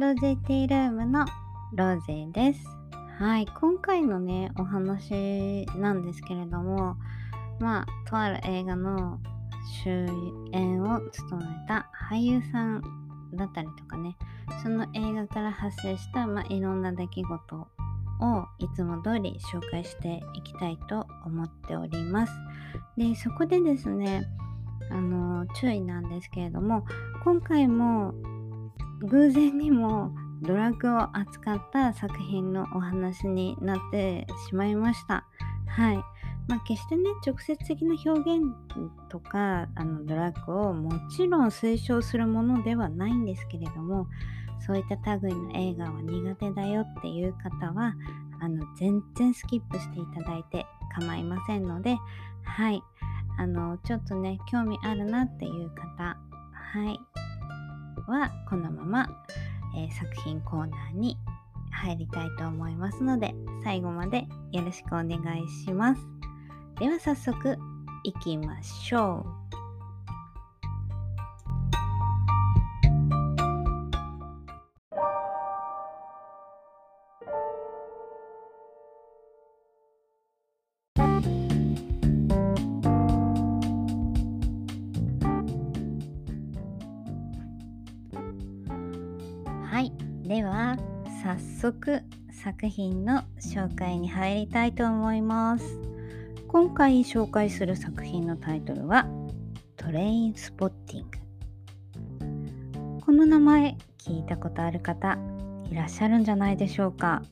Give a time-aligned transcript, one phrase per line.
[0.00, 1.26] ロゼティールームの
[1.74, 2.64] ロゼです。
[3.18, 6.96] はい、今回のね、お話なんですけれども、
[7.58, 9.18] まあ、とある映画の
[9.84, 10.06] 主
[10.52, 12.82] 演を務めた俳優さん
[13.34, 14.16] だったりとかね、
[14.62, 17.66] その映画から発生した、まあ、いろんな出来事を
[18.58, 22.32] いつも通り紹介していきたいと思っております。
[22.96, 24.22] で、そこでですね、
[24.90, 26.84] あの注意なんですけれども
[27.22, 28.12] 今回も
[29.02, 35.26] 偶然にもドラッグを扱った作品のお話になってしまいました。
[35.66, 35.96] はい。
[36.48, 38.42] まあ、決してね、直接的な表現
[39.08, 44.08] とか、あのドラッグをもちろん推奨するものではないんですけれども、
[44.66, 47.94] そういった類の映画は苦手だよっていう方は、
[48.40, 51.96] あの全然スキップしていただいて構いませんので、
[52.44, 52.82] はい。
[53.40, 56.16] あのちょっとね興味あるなっていう方は
[56.90, 57.00] い
[58.02, 59.08] はこのまま、
[59.76, 61.16] えー、作品コーナーに
[61.70, 63.34] 入りたいと思いますので
[63.64, 66.00] 最後までよろしくお願いします。
[66.78, 67.58] では早速
[68.04, 69.39] いきましょう。
[89.80, 89.92] い。
[90.22, 90.76] では
[91.22, 95.80] 早速作品の紹介に入りたいと思います。
[96.48, 99.06] 今回紹介する作品のタイトルは
[99.76, 103.00] トレインスポッティング。
[103.04, 105.18] この名前聞いたことある方
[105.70, 107.22] いらっしゃるんじゃないでしょうか。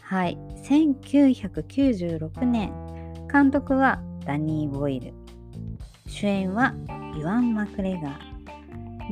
[0.00, 0.38] はい。
[0.64, 2.72] 1996年。
[3.32, 5.14] 監督はダニー・ボイル。
[6.06, 6.74] 主演は
[7.16, 8.31] ユアン・マクレガー。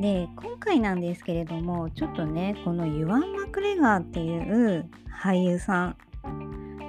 [0.01, 4.89] で今回なんですけれどもちょっとねこのユアン・マクレガーっていう
[5.23, 5.95] 俳優さん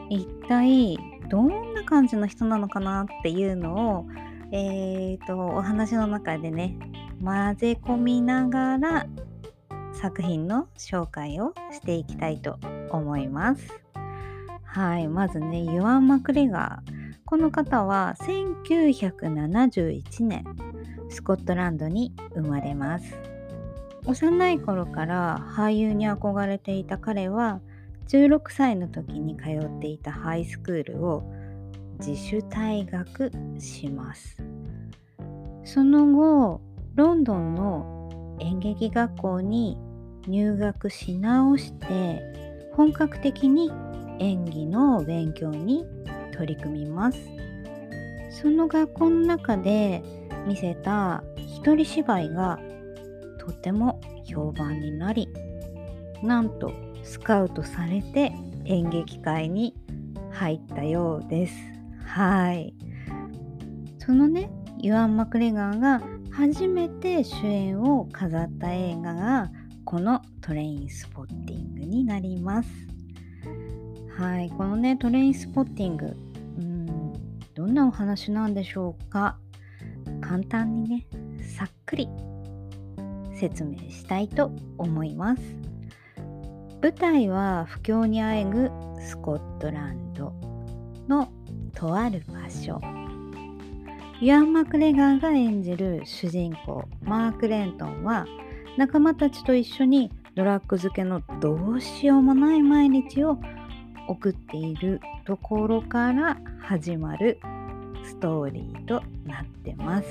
[0.08, 0.98] 一体
[1.28, 4.06] どんな感じの人なのかなっていうのを
[4.50, 6.74] えーとお話の中でね
[7.22, 9.06] 混ぜ込みながら
[9.92, 12.58] 作品の紹介をしていきたいと
[12.90, 13.80] 思います。
[14.64, 16.92] はい、まずね、ユアン・マクレガー。
[17.26, 20.44] この方は1971年
[21.12, 23.14] スコットランドに生まれます。
[24.06, 27.60] 幼い頃から俳優に憧れていた彼は
[28.08, 31.22] 16歳の時に通っていたハイスクールを
[31.98, 33.30] 自主退学
[33.60, 34.36] します。
[35.64, 36.60] その後
[36.94, 39.78] ロンドンの演劇学校に
[40.26, 42.22] 入学し直して
[42.74, 43.70] 本格的に
[44.18, 45.84] 演技の勉強に
[46.32, 47.18] 取り組みます。
[48.30, 50.02] その学校の中で
[50.46, 52.58] 見せた一人芝居が
[53.38, 55.28] とても評判になり
[56.22, 56.72] なんと
[57.02, 58.32] スカウトされて
[58.64, 59.74] 演劇界に
[60.30, 61.54] 入ったようです。
[62.06, 62.74] はい。
[63.98, 69.50] そのねユアン・マクレガーが初めて主演を飾った映画が
[69.84, 72.68] このトレインスポッティングになります。
[74.16, 74.50] はい。
[74.50, 76.16] このねトレインスポッティング
[76.58, 77.12] うん
[77.54, 79.38] どんなお話なんでしょうか？
[80.22, 81.06] 簡単にね
[81.58, 82.08] さっくり
[83.34, 85.42] 説明したいと思います。
[86.80, 90.32] 舞台は不況にあえぐスコットランド
[91.08, 91.28] の
[91.74, 92.80] とある場所。
[94.20, 98.24] ユアン・マクレガーが演じる主人公マーク・レントンは
[98.76, 103.38] 仲間たちと一緒にドラッグ漬けのどうしようもない毎日を
[104.08, 107.40] 送っているところから始まる。
[108.04, 110.08] ストーリーとなってます。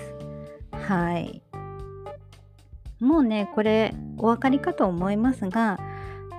[0.71, 1.41] はい。
[2.99, 5.79] もうね、これお分かりかと思いますが、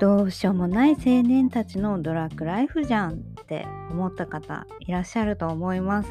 [0.01, 3.15] どうしようもない青年たちのドラッグライフじゃんっ
[3.47, 6.09] て思った方いらっしゃると思います。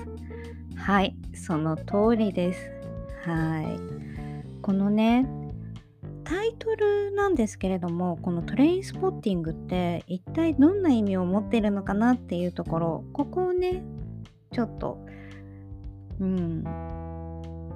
[0.75, 2.71] はい、その通りです。
[3.25, 4.61] はい。
[4.61, 5.25] このね、
[6.31, 13.83] タイトルなんですけれどもこのトレインスポッティングって一体どんな意味を持っているのかなっていうところここをね
[14.53, 14.97] ちょっと
[16.21, 16.63] うん。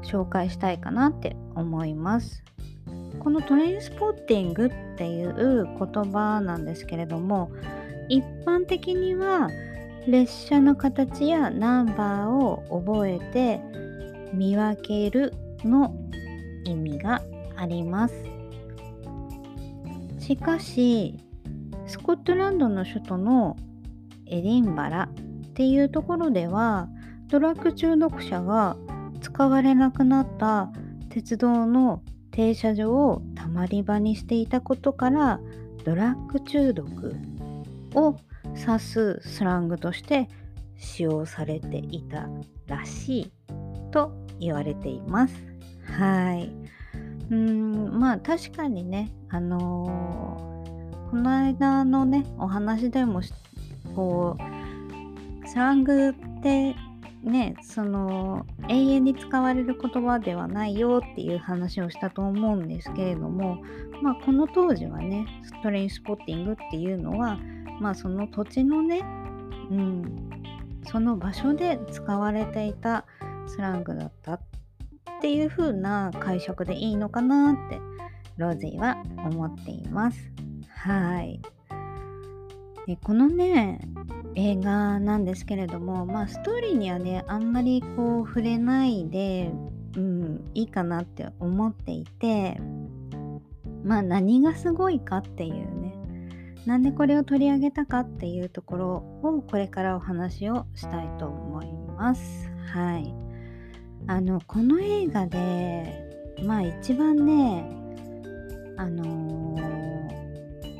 [0.03, 2.43] 紹介したいかなって思います。
[3.19, 7.49] このトレインスポッティングっていう言葉なんですけれども
[8.07, 9.49] 一般的には
[10.07, 13.59] 列車の形やナンバーを覚えて
[14.31, 15.33] 見分ける
[15.63, 15.95] の
[16.65, 17.23] 意味が
[17.55, 18.13] あります。
[20.19, 21.19] しかし
[21.87, 23.55] スコットランドの首都の
[24.27, 25.09] エディンバラ
[25.49, 26.89] っていうところでは
[27.27, 28.77] ドラッグ中毒者が
[29.21, 30.71] 使われなくなった
[31.09, 35.39] 鉄道の停車場をたまり場にしていたことから
[35.83, 37.15] ドラッグ中毒
[37.93, 38.17] を
[38.55, 40.27] 指すスラングとして
[40.77, 42.27] 使用されていた
[42.67, 43.31] らしい
[43.91, 45.35] と言われています。
[45.97, 46.51] はい。
[47.31, 53.21] うんまあ確かにねあのー、この間のねお話でも
[53.95, 54.37] こ
[55.43, 56.75] うスラングって
[57.25, 63.57] ねその永遠に使われる言葉ではないよっていう話をしたと思うんですけれども
[64.01, 67.37] まあこの当時はねストレインスポッティングっていうのは
[67.81, 68.99] まあその土地のね
[69.71, 70.29] うん
[70.87, 73.05] その場所で使われていた
[73.47, 74.39] スラングだったっ
[75.21, 77.79] ていう風な解釈でいいのかなって
[78.37, 80.19] ローゼは思っています。
[80.69, 81.41] はい。
[82.85, 83.79] でこのね
[84.35, 89.51] 映画なんですけれどもまあストーリーにはねあんまりこう触れないで、
[89.95, 92.59] うん、いいかなって思っていて
[93.83, 95.85] まあ何がすごいかっていうね
[96.65, 98.87] なんでこれを取り上げたかっていうところ
[99.23, 102.49] をこれからお話をしたいと思います。
[102.73, 103.13] はい。
[104.07, 106.11] あのこの映画で
[106.43, 107.69] まあ一番ね
[108.77, 109.74] あのー、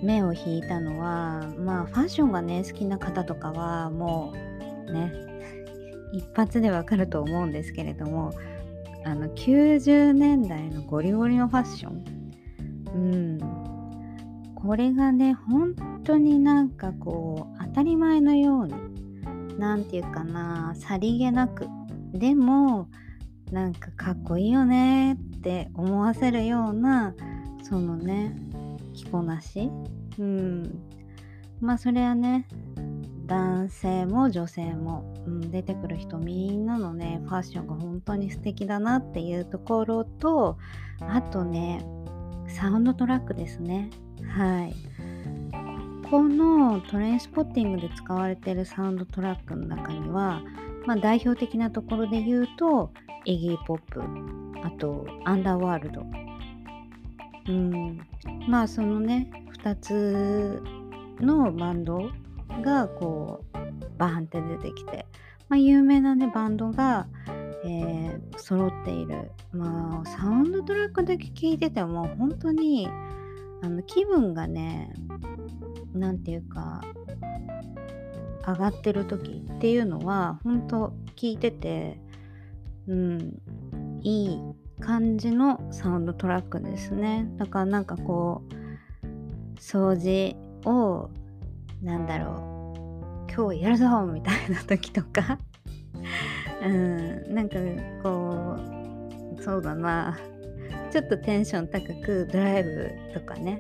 [0.06, 4.34] 目を引いたのはまあファッションがね好きな方とかはも
[4.88, 5.12] うね
[6.14, 8.32] 一発でわかると思うんですけれども
[9.04, 12.06] あの90年代のゴリゴリのファッション。
[12.96, 13.76] うん。
[14.56, 18.74] これがね本当になんかこう当たり前のように
[19.60, 21.68] 何て言うかなさりげなく
[22.14, 22.88] でも
[23.52, 27.14] なんかかっこいいよねって思わせるような
[27.62, 28.36] そのね
[28.96, 29.70] 着こなし？
[30.18, 30.64] うん。
[31.62, 32.48] まあそれはね
[33.26, 40.58] 男性も女性も、うん、出てくる人みんなのねファッションが本当に素敵だなっていうところと
[41.02, 41.86] あとね
[42.48, 43.90] サウンドトラックですね。
[44.30, 44.76] はい。
[46.12, 50.44] このトレインスポッティングで使われているサウンドトラックの中には、
[50.86, 52.92] まあ、代表的なところで言うと
[53.26, 54.04] イギーポップ
[54.64, 56.06] あとアンダーワールド
[57.48, 58.00] うん。
[58.48, 59.32] まあそのね
[59.64, 60.62] 2つ
[61.20, 62.10] のバンド
[62.62, 63.58] がこう
[63.98, 65.06] バーンって出てきて、
[65.50, 67.08] まあ、有名なねバンドが、
[67.64, 69.32] えー、揃っている。
[69.52, 72.88] まあサウンドトラックだけ聴いてても本当に
[73.62, 74.94] あの気分がね
[75.94, 76.82] 何て言うか
[78.48, 82.00] 上がってる時っていうのは本当聞いてて
[82.88, 83.40] うん
[84.02, 84.40] いい
[84.80, 87.28] 感じのサウンドトラックですね。
[87.38, 90.36] だからなんかこう掃除
[90.70, 91.10] を
[91.82, 92.74] なんだろ
[93.28, 95.40] う今日やるぞみたいな時とか。
[96.66, 97.58] うんなんか
[98.02, 98.58] こ
[99.38, 100.18] うそうだな。
[100.92, 103.60] ちょっとテンション高くドライブとかね。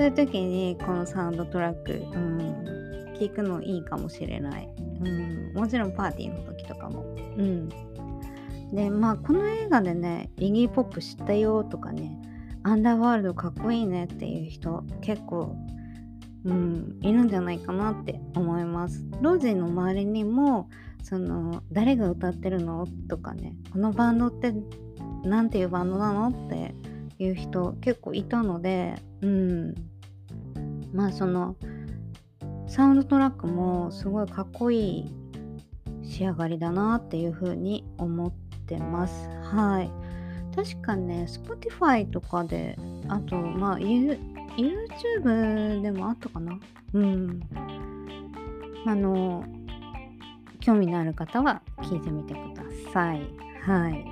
[0.00, 4.68] そういう時にこのサウンドトラック、うん、聞くのいいかもしれない、
[5.02, 7.02] うん、もちろんパーティーの時とかも、
[7.36, 7.68] うん、
[8.72, 12.20] でまあこの映画でねイギーポップ知ったよとかね
[12.62, 15.56] アンダーワールドかっこいいねっていう人結構
[16.44, 19.04] うんいるんじゃないかなって思います。
[19.20, 20.68] ローゼの周りにも
[21.02, 24.54] その誰が歌ってるのとかねこのバンドって
[25.24, 26.74] 何ていうバンドなのって
[27.18, 29.74] いう人結構いたのでうん。
[30.92, 31.56] まあその
[32.66, 35.14] サウンドトラックもすごいかっこいい
[36.02, 38.32] 仕上がりだなっていう風に思っ
[38.70, 39.28] てます。
[39.52, 39.90] はい。
[40.54, 46.58] 確かね、Spotify とかで、あと、まあ、YouTube でもあったかな
[46.94, 47.40] うん。
[48.86, 49.44] あの、
[50.60, 52.62] 興味のある方は聞いてみてくだ
[52.92, 53.22] さい。
[53.62, 54.04] はい。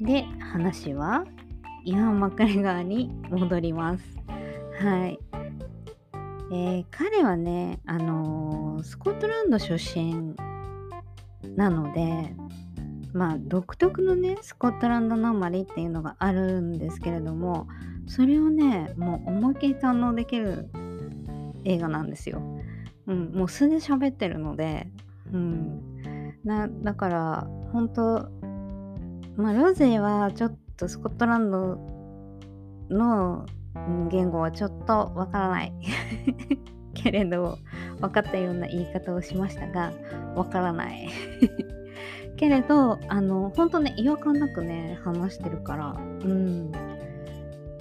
[0.00, 0.22] で、
[0.52, 1.24] 話は、
[1.84, 4.04] イワン・マクレガーに戻ります。
[4.84, 5.18] はい。
[6.52, 10.34] えー、彼はね、あのー、スコットランド出身
[11.56, 12.34] なので、
[13.12, 17.66] まあ独特のねスコットランドなまりっていうのがあるんですけれども
[18.06, 20.68] それをねもう思いっきり堪能できる
[21.64, 22.40] 映画なんですよ。
[23.06, 24.86] うん、もう素で喋ってるので、
[25.32, 26.00] うん、
[26.44, 28.28] なだから本当
[29.36, 31.78] まあロゼはちょっとスコットランド
[32.90, 33.46] の
[34.10, 35.72] 言語はちょっとわからない
[37.02, 37.58] けれど
[38.00, 39.92] 分かったような言い方をしましたが
[40.34, 41.08] わからない。
[42.36, 46.72] けれどあの本当ね違和感なくね話してるからうん。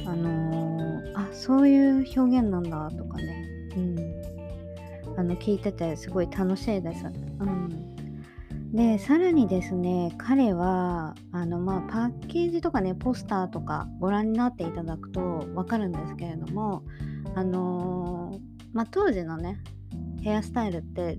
[0.06, 3.46] あのー、あそういう表現なんだとかね
[3.78, 3.98] うん。
[5.18, 7.06] あの聞いててすごい楽しいです。
[7.06, 7.96] うん。
[8.74, 15.22] でさらにですね彼はあのまあパッケージとかねポスターとかご覧になっていただくと
[15.56, 16.84] 分かるんですけれども
[17.36, 18.40] あの、
[18.80, 19.60] まあ当時のね
[20.22, 21.18] ヘアスタイルって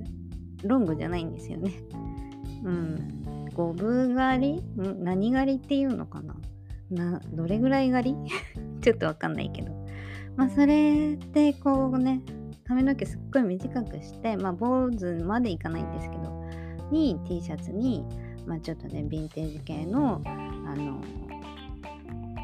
[0.64, 1.70] ロングじゃないんですよね。
[2.64, 3.50] うん。
[3.52, 4.82] ゴブ狩り？
[4.82, 5.04] ん？
[5.04, 6.36] 何狩りっていうのかな？
[6.90, 8.16] などれぐらい狩り？
[8.80, 9.72] ちょっとわかんないけど。
[10.36, 12.22] まあそれでこうね
[12.64, 16.42] 髪の毛すっごい短くしてまあ坊主までいかないんですけど
[16.90, 18.06] に T シャツに、
[18.46, 20.98] まあ、ちょっとねヴィンテージ系のあの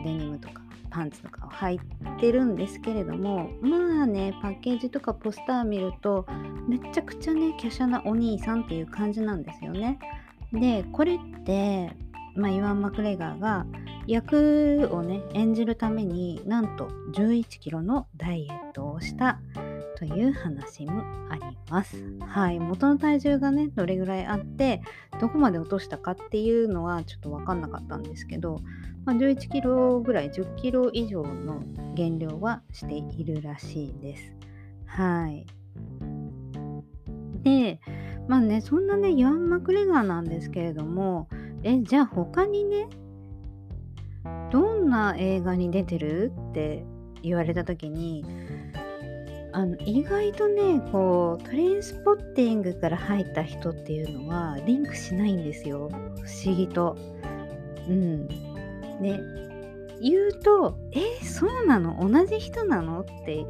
[0.04, 1.80] デニムとかパンツとかを履い
[2.20, 6.26] てるんですけれどもまあねパッケージとかポスター見ると
[6.68, 9.98] めちゃくちゃね華奢なお兄さんっていう感じなんですよね。
[10.52, 11.92] でこれって、
[12.34, 13.66] まあ、イワン・マクレガーが
[14.06, 19.40] 役をね演じるためになんと11キロのダイエットをした
[19.96, 21.96] という話もあります。
[22.20, 24.82] はい、元の体重がねどれぐらいあって
[25.20, 28.60] どこまで落としたかっていうのはちょっと分かんなかったんですけど、
[29.04, 31.62] まあ、11キロぐらい10キロ以上の
[31.94, 34.34] 減量はしているらしいです。
[34.84, 35.46] はい。
[37.42, 37.80] で
[38.28, 41.28] まあねそんなねヨアン・マクレガーなんですけれども
[41.62, 42.88] えじゃあ他にね
[44.50, 46.84] どんな映画に出てるって
[47.22, 48.24] 言われた時に
[49.56, 56.94] あの意外とねこうトレインスポッティングから入った人っていうのはリンクしないんですよ不思議と。
[57.88, 58.28] うん。
[59.00, 59.18] ね
[60.02, 62.06] 言うと「えそうなの？
[62.06, 63.46] 同じ人なの?」って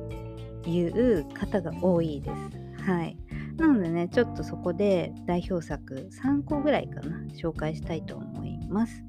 [0.65, 2.31] いう方が多いで
[2.77, 2.83] す。
[2.89, 3.19] はい。
[3.57, 9.03] なのでねちょっとそこで代表作3個ぐらいかな紹介したいと思います。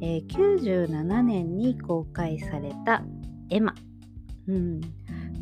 [0.00, 3.04] えー、97年に公開された
[3.48, 3.76] 「エマ」。
[4.48, 4.80] うん、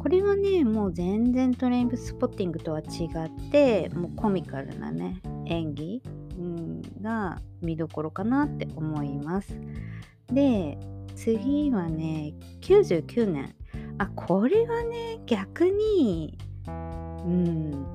[0.01, 2.85] これはねもう全然トレインスポッティングとは違
[3.27, 6.03] ってもうコミカルなね演技、
[6.39, 9.55] うん、が見どころかなって思います。
[10.33, 10.79] で
[11.15, 13.55] 次はね99年
[13.99, 17.87] あこれはね逆にうん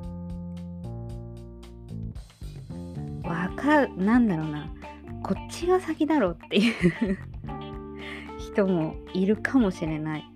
[3.24, 4.72] わかるなんだろうな。
[5.24, 7.18] こっちが先だろうっていう
[8.38, 10.35] 人もいるかもしれない。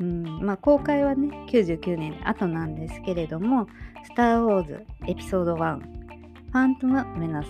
[0.00, 3.68] うんまあ、公開はね99年後なんですけれども
[4.04, 7.48] 「スター・ウォーズ」エピソード1「ファントム・メナス」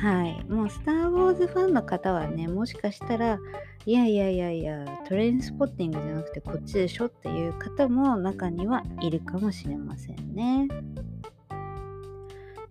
[0.00, 0.44] はい。
[0.48, 3.38] もう「スター・ウォーズ」ファンの方はねもしかしたら
[3.86, 10.68] いやいやいやいやトレインスポッティングじゃなくてこっちでしょっていう方も中にはいるかもしれませんね。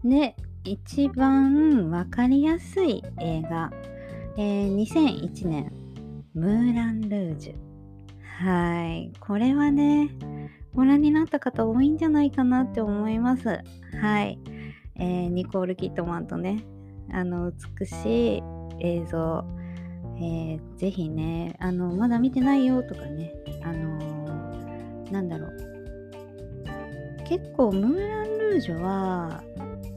[0.03, 3.71] で一番分かりやすい映画、
[4.37, 5.71] えー、2001年
[6.33, 7.55] 「ムーラン・ルージュ」
[8.39, 9.11] はい。
[9.19, 10.09] これはね、
[10.73, 13.59] ご覧になった方多いんじゃないかなって思います。
[13.99, 14.39] はい。
[14.95, 16.63] えー、ニコール・キットマンとね、
[17.11, 18.43] あの、美しい
[18.79, 19.43] 映像、
[20.21, 25.57] えー、ぜひね、あの、まだ見てないよとかね、あのー、なんだろう。
[27.27, 29.43] 結構、ムーラン・ルージュは、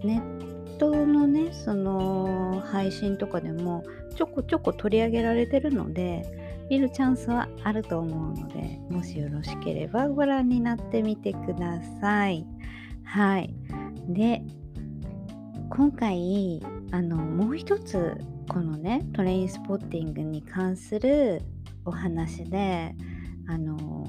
[0.03, 3.85] ネットのね、その、配信とかでも、
[4.17, 12.47] ちょこちょこ取り上げられてるので、見るチャンスはあると思うのでもしよろしければご覧になってみてください。
[13.05, 13.55] はい。
[14.09, 14.43] で
[15.71, 18.17] 今回あのもう一つ
[18.49, 21.43] このねトレインスポッティングに関する
[21.85, 22.95] お話で
[23.49, 24.05] あの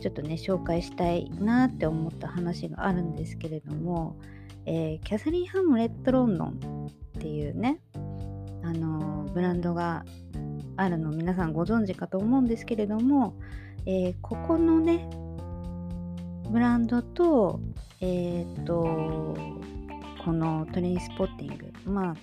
[0.00, 4.18] ちょっとね紹介したいなって思った話があるんですけれども、
[4.66, 6.86] えー、キャサリン・ハムレット・ロンドン
[7.18, 7.80] っていうね
[8.64, 10.04] あのブランドが
[10.76, 13.34] あるの皆さんご存知かと思うんですけれども、
[13.86, 15.08] えー、ここのね
[16.50, 17.60] ブランドと
[18.00, 19.36] えっ、と
[20.24, 21.72] このトレインスポッティング。
[21.84, 22.14] まあ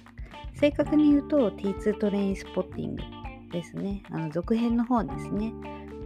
[0.56, 3.04] 正確に言うと T2 トレインスポッティング
[3.52, 4.04] ですね。
[4.12, 5.54] あの続編の方ですね。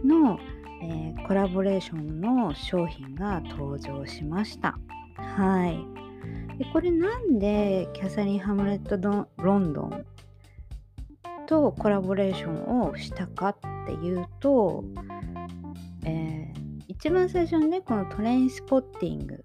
[0.04, 0.38] の、
[0.82, 4.78] えー、コラボレーションの商品が登場しました。
[5.16, 6.58] はい。
[6.58, 8.96] でこれなんでキャサリン・ハムレット・
[9.38, 10.04] ロンドン
[11.46, 14.84] とコラボレーションをしたかっていうと、
[16.04, 19.44] えー、一番最初にねこのトレインスポッティング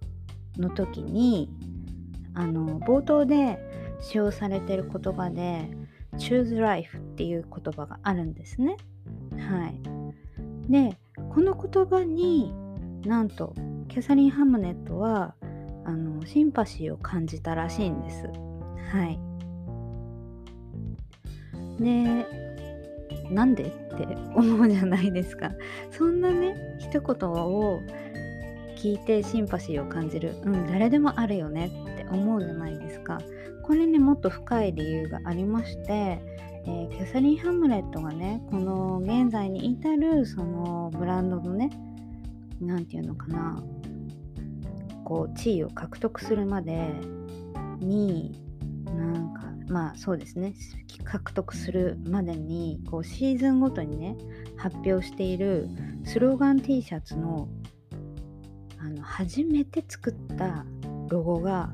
[0.57, 1.49] の時に
[2.33, 3.59] あの冒頭で
[4.01, 5.69] 使用されてる言葉で
[6.17, 8.77] choose life っていう言葉があるんですね。
[9.37, 9.81] はい。
[10.71, 10.97] で
[11.33, 12.53] この言葉に
[13.05, 13.53] なんと
[13.87, 15.35] キャサリン・ハムネットは
[15.85, 18.27] あのシンパシーを感じたらしいんです。
[18.91, 19.28] はい。
[21.79, 22.25] で
[23.29, 25.51] なんでって思うじゃないですか。
[25.91, 27.81] そんなね一言を
[28.75, 30.35] 聞いてシンパシーを感じる。
[30.43, 33.19] うん誰でもあるよねって思うじゃないですか。
[33.63, 36.19] これねもっと深い理由がありまして、
[36.65, 41.69] えー、キャサリン・ハムレットがねこの現在に至るそのブランドのね
[42.59, 43.63] 何て言うのかな
[45.05, 46.89] こう地位を獲得するまで
[47.79, 48.41] に
[48.85, 50.53] なんかまあそうですね
[51.03, 54.17] 獲得するまでにこうシーズンごとにね
[54.57, 55.69] 発表している
[56.03, 57.47] スローガン T シャツの
[58.79, 60.65] あの初めて作った
[61.09, 61.69] ロゴが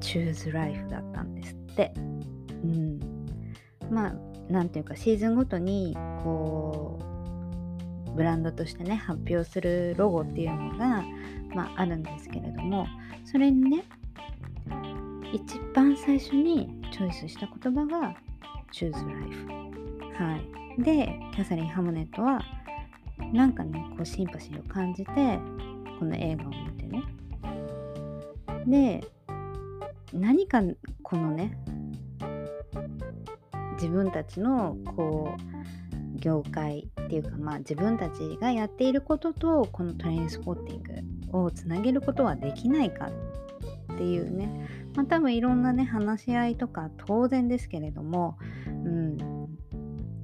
[0.00, 1.92] Choose Life だったんですって。
[1.96, 3.00] うん、
[3.90, 4.14] まあ
[4.50, 6.98] 何ていうかシーズンごとにこ
[8.08, 11.04] うブランドとしてね発表するロゴっていうのが、
[11.54, 12.86] まあ、あるんですけれども
[13.24, 13.84] それにね
[15.32, 18.14] 一番最初にチョイスした言葉が
[18.72, 19.46] Choose Life。
[20.22, 20.36] は
[20.78, 20.82] い。
[20.82, 22.42] で、キャサリン・ハムネットは
[23.32, 25.38] なんかね、こうシンパシーを感じて
[25.98, 27.02] この映画を見てね。
[28.66, 29.04] で、
[30.12, 30.62] 何か
[31.02, 31.56] このね、
[33.74, 40.82] 自分たちのこう業界っていうかまあ自分たちがやっていることとこのトレインスポッティン
[41.30, 43.10] グをつなげることはできないか
[44.00, 44.66] っていうね。
[44.94, 49.18] まあ、多分いろんなね話し合いとか当然ですけれども、うん、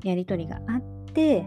[0.02, 0.80] やり取りがあっ
[1.12, 1.44] て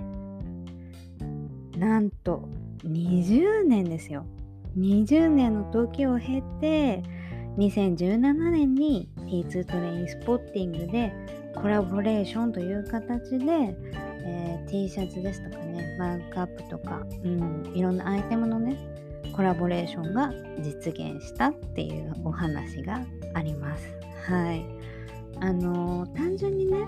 [1.75, 2.47] なんと
[2.85, 4.25] 20年ですよ。
[4.77, 7.01] 20年の時を経て
[7.57, 11.11] 2017年に T2 トレインスポッティングで
[11.55, 13.75] コラボレーションという形で、
[14.23, 18.77] えー、T シャツですとかねマークアップとか、うん、いろんなアイテムのね
[19.39, 22.99] コラボレーションが実現したっていうお話が
[23.33, 23.87] あります。
[24.29, 24.65] はい。
[25.39, 26.85] あの単純にね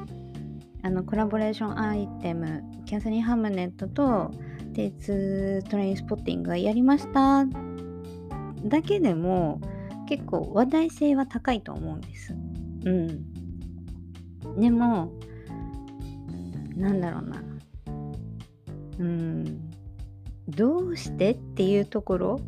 [0.83, 4.31] あのコラボレーションアイテムキャサリン・ハムネットと
[4.73, 7.45] 鉄トレインスポッティングがやりました
[8.65, 9.61] だけでも
[10.09, 12.35] 結構話題性は高いと思うんです。
[12.83, 14.59] うん。
[14.59, 15.13] でも
[16.75, 17.43] なんだろうな。
[18.99, 19.71] うん。
[20.49, 22.39] どうしてっていうところ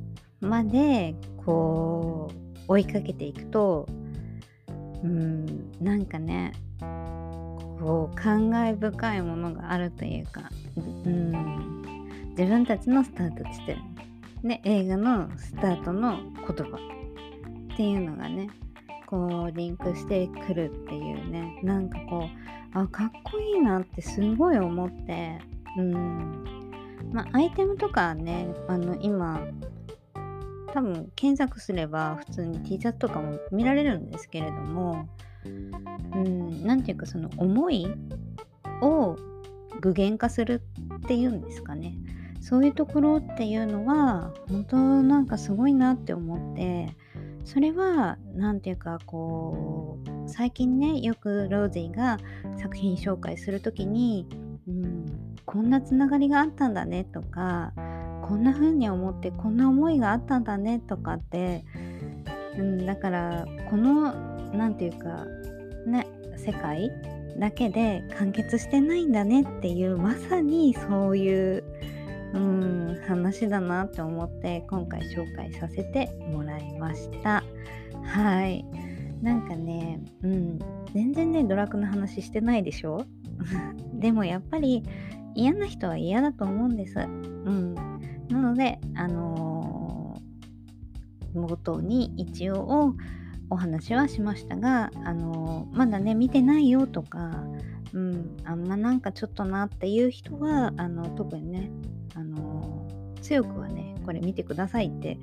[0.44, 2.30] までこ
[2.68, 3.88] う追いかけていくと
[5.04, 13.78] うんなんかねこう感慨深いものがあるというかうん自分たちのスタート地点。
[14.44, 16.78] で映画のスタートの言葉。
[17.74, 18.50] っていうのがね
[19.08, 21.60] こうリンクしてくるっていうね。
[21.64, 22.28] なんかこ
[22.76, 25.40] うあかっこいいなってすごい思って
[25.78, 26.44] うん。
[27.12, 29.40] まあ、アイテムとかね、あの、今、
[30.74, 35.08] 多分検索すれば普通に T シャツとかも見られるんですけれども、
[35.46, 37.88] うん、なんていうかその思い
[38.82, 39.16] を
[39.82, 40.64] 具現化する
[40.96, 41.96] っていうんですかね。
[42.42, 46.94] そういうところっていうのは本当なんかすごいなって思って
[47.46, 52.18] それは何て言うかこう最近ねよくローゼィが
[52.58, 54.28] 作品紹介する時に、
[54.68, 55.06] うん、
[55.46, 57.72] こんなつながりがあったんだねとか
[58.28, 61.66] こんな風に思ってこんな思いがあったんだねとかって、
[62.58, 64.14] うん、だからこの
[64.54, 65.26] 何て言うか
[65.86, 66.08] ね
[66.38, 66.92] 世界
[67.38, 71.64] だけで完結してないんだねっていうまさにそういう
[72.34, 77.44] うん話だなと思って今回紹介させてもらいました
[78.04, 78.66] はい
[79.22, 80.60] なんかねうん
[80.94, 83.06] 全然ねドラクの話してないでしょ？
[84.00, 84.84] でもやっぱり
[85.36, 87.00] 嫌な人は嫌だと思うんです。
[87.00, 87.93] うん。
[88.30, 92.96] なので、あのー、冒頭に一応
[93.50, 97.44] お話はしましたが、あのー、まだね、見てないよとか、
[97.94, 101.70] うん、あんまなんかちょっとなっていう人は、あの特にね、
[102.16, 105.18] あのー、強くはね、これ見てくださいって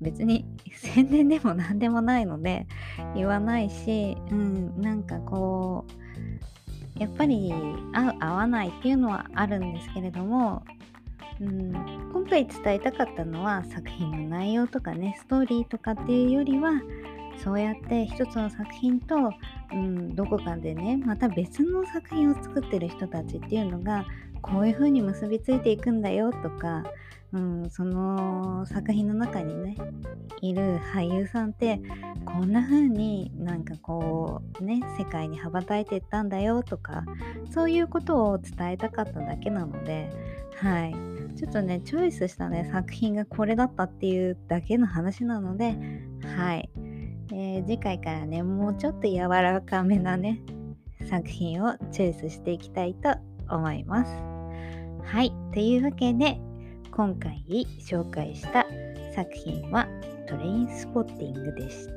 [0.00, 2.66] 別に 宣伝でも何でもないので
[3.14, 5.84] 言わないし、うん、なんかこ
[6.96, 7.52] う、やっぱり
[7.92, 10.64] 合う合わないっていうのはあるんですけれども、
[11.40, 11.72] うん、
[12.12, 16.72] 今回伝えたかったのは作品の内容とかねストーリーとかっていうよりは
[17.44, 19.16] そうやって一つの作品と、
[19.72, 24.06] うん、どこかでねまた別の作品を作ってる人たちっていうのが
[24.40, 26.84] こういう風に結びついていくんだよとか、
[27.32, 29.76] うん、その作品の中にね
[30.40, 31.80] いる俳優さんって
[32.24, 37.04] こんな風になんかこうね世界に羽ばたいていったんだよとか
[37.52, 40.10] そういうことを伝えたかっただけなので
[40.56, 41.15] はい。
[41.36, 45.76] ちょっとねチョイスしたね作品がこれだったっていうだけの話なので
[46.36, 46.70] はい、
[47.32, 50.42] えー、次回からねもうちょっと柔らかめなね
[51.08, 53.14] 作品をチョイスしていきたいと
[53.48, 54.36] 思います。
[55.02, 55.32] はい。
[55.52, 56.40] というわけで、
[56.90, 58.66] 今回紹介した
[59.14, 59.86] 作品は
[60.28, 61.95] トレインスポッティングでした。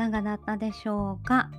[0.00, 1.50] かがだったでしょうか？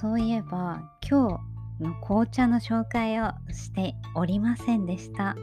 [0.00, 1.38] そういえば今
[1.78, 5.36] 日の紅茶の紹介をしておりませんでした。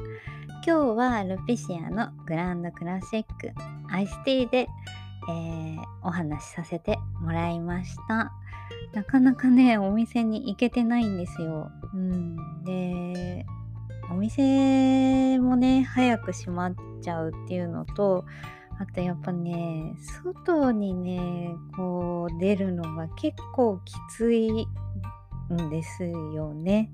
[0.65, 3.51] 今日はルピシアのグランドクラシック
[3.91, 8.31] アイスティーで、えー、お話しさせてもらいました。
[8.93, 13.45] なかなかねお店に行けてないんですよ、うん、で
[14.09, 18.25] お店もね早く閉まっちゃうっていうのと
[18.81, 24.49] あとやっぱね外にねこう出るのが結構きつい
[25.53, 26.91] んですよね。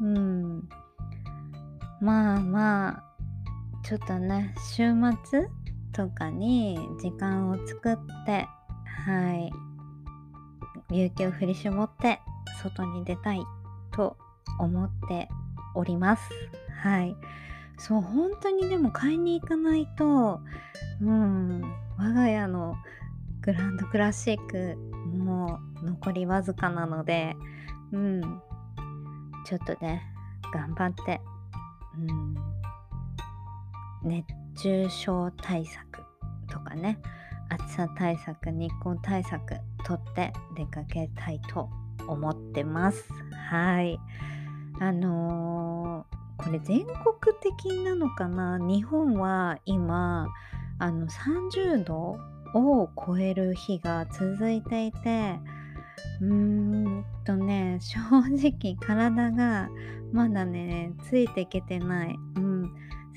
[0.00, 0.68] うん。
[2.00, 3.04] まあまあ
[3.82, 4.92] ちょっとね週
[5.24, 5.48] 末
[5.92, 8.46] とかに時間を作って
[9.04, 9.50] はい。
[10.90, 12.20] 勇気を振り絞って
[12.62, 13.42] 外に出たい
[13.92, 14.16] と
[14.60, 15.28] 思って
[15.74, 16.22] おります。
[16.80, 17.16] はい。
[17.78, 20.40] そう本当にでも買いに行かないと
[21.00, 21.62] うん
[21.96, 22.76] 我が家の
[23.40, 24.76] グランドクラシック
[25.16, 27.36] もう残りわずかなので
[27.92, 28.42] うん
[29.46, 30.02] ちょっとね
[30.52, 31.20] 頑張って
[31.98, 32.36] うん、
[34.04, 34.24] 熱
[34.62, 36.02] 中症対策
[36.48, 36.98] とかね
[37.50, 41.68] 暑さ対策日光対策とって出かけたいと
[42.06, 43.04] 思ってます。
[43.50, 43.98] はい。
[44.80, 45.67] あのー、
[46.38, 46.94] これ全国
[47.42, 48.58] 的なのかな？
[48.58, 50.28] 日本は今
[50.78, 52.16] あの30度
[52.54, 55.38] を超える日が続いていて
[56.20, 59.68] うーんとね正直体が
[60.12, 62.16] まだねついていけてない。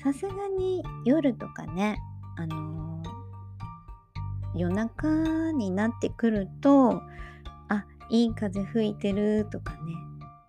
[0.02, 1.96] さすがに夜とかね
[2.36, 7.00] あのー、夜中になってくると
[7.68, 9.78] あいい風吹いてるとかね。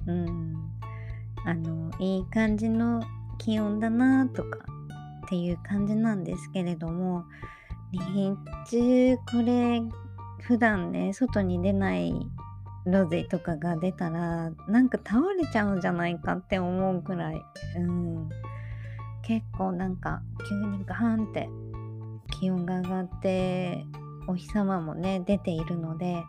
[0.08, 0.63] うん。
[1.46, 3.04] あのいい感じの
[3.38, 4.60] 気温だなとか
[5.26, 7.26] っていう感じなんですけれども
[7.92, 8.36] 日
[8.70, 9.82] 中これ
[10.42, 12.14] 普段ね外に出ない
[12.86, 17.42] ロゼとかが出たらなんか倒れちゃうんじゃないかって思うくらい、
[17.78, 18.30] うん、
[19.22, 21.50] 結構なんか急にガーンって
[22.40, 23.86] 気温が上がって
[24.28, 26.24] お日様もね出ているので、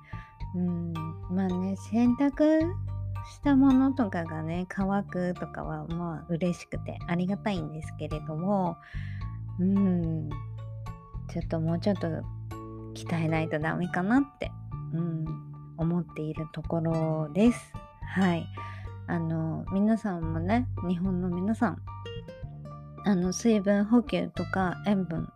[0.54, 0.92] うん、
[1.30, 2.60] まあね洗濯
[3.32, 8.76] したものとかがね乾くとかはまあ嬉しくてありがたいんですけれども
[9.58, 10.28] うん
[11.28, 12.08] ちょっともうちょっと
[12.94, 14.50] 鍛えないとダメかなって、
[14.92, 15.24] うん、
[15.76, 17.72] 思っているところです。
[18.14, 18.46] はい。
[19.06, 21.82] あの、皆さんもね、日本の皆さん、
[23.04, 25.28] あの、水分補給とか塩分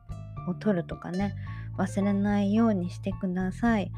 [0.49, 1.35] を取るとかね、
[1.77, 3.93] 忘れないようにしてください。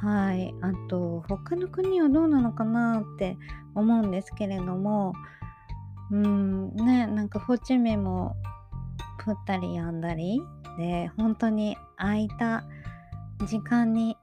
[0.00, 0.54] はい。
[0.62, 3.36] あと、他の国はどうなのかなって
[3.74, 5.12] 思うんですけれども、
[6.10, 8.34] うん、ね、なんかホーチミンも
[9.24, 10.42] 降ったりやんだり
[10.78, 12.64] で、本当に空いた
[13.46, 14.16] 時間に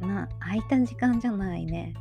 [0.00, 1.94] な空いた時間じゃないね。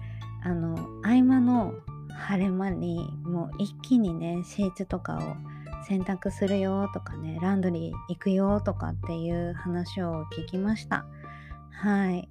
[0.43, 1.73] あの合間の
[2.09, 5.19] 晴れ間にもう一気にねシーツとかを
[5.87, 11.05] 洗濯するよとかねランドリー行くよとかっていう話を聞きました。
[11.71, 12.29] はい。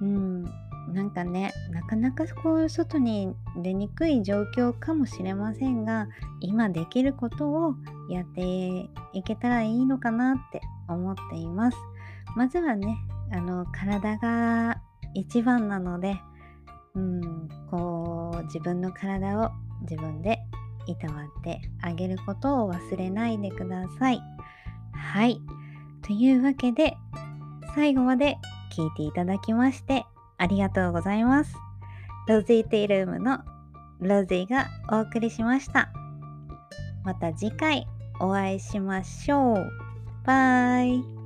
[0.00, 0.44] うん
[0.92, 3.32] なんかねなかなかこう外に
[3.62, 6.08] 出にくい状況かもしれませんが
[6.40, 7.74] 今できることを
[8.08, 11.78] やっていけたらいいのかなって思っています
[12.34, 12.96] まずはね
[13.32, 14.80] あの体が
[15.14, 16.16] 一番なので、
[16.94, 19.50] うん、こう自分の体を
[19.82, 20.38] 自分で
[20.86, 24.20] いたわってあげることを忘れないでください。
[24.92, 25.40] はい。
[26.02, 26.96] というわけで
[27.74, 28.38] 最後まで
[28.70, 30.04] 聞いていただきまして
[30.38, 31.54] ありがとうございます。
[32.28, 33.40] ロゼィテイルームの
[34.00, 35.92] ロゼがお送りしました。
[37.04, 37.86] また次回
[38.20, 39.70] お会いしましょう。
[40.24, 41.19] バイ。